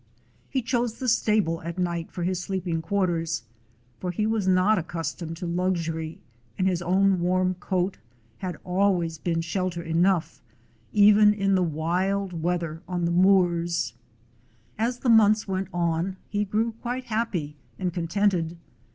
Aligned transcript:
He 0.49 0.63
chose 0.63 0.97
the 0.97 1.07
stable 1.07 1.61
at 1.61 1.77
night 1.77 2.11
for 2.11 2.23
his 2.23 2.41
sleeping 2.41 2.81
quar 2.81 3.05
ters, 3.05 3.43
for 3.99 4.09
he 4.09 4.25
was 4.25 4.47
not 4.47 4.79
accustomed 4.79 5.37
to 5.37 5.45
luxury 5.45 6.17
and 6.57 6.67
his 6.67 6.81
own 6.81 7.19
warm 7.19 7.53
coat 7.53 7.99
had 8.39 8.57
always 8.63 9.19
been 9.19 9.41
shelter 9.41 9.81
131 9.81 10.03
DOG 10.03 10.23
HEROES 10.93 11.11
OF 11.11 11.15
MANY 11.15 11.15
LANDS 11.17 11.29
enough, 11.29 11.37
even 11.37 11.45
in 11.45 11.53
the 11.55 11.77
wild 11.77 12.41
weather 12.41 12.81
on 12.87 13.05
the 13.05 13.11
moors. 13.11 13.93
As 14.79 14.97
the 14.97 15.09
months 15.09 15.47
went 15.47 15.67
on 15.71 16.17
he 16.29 16.45
grew 16.45 16.71
quite 16.81 17.03
happy 17.03 17.55
and 17.77 17.93
contented. 17.93 18.57